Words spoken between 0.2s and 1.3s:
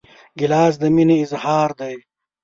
ګیلاس د مینې